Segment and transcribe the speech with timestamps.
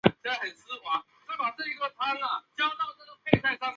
[0.01, 0.25] 叫他
[3.37, 3.55] 起来